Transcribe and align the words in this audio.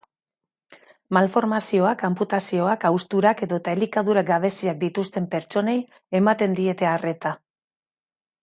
Malformazioak, 1.17 2.01
anputazioak, 2.09 2.87
hausturak 2.89 3.43
edota 3.49 3.75
elikadura 3.79 4.25
gabeziak 4.33 4.81
dituzten 4.87 5.29
pertsonei 5.37 5.79
ematen 6.23 6.61
diete 6.63 6.91
arreta. 6.95 7.37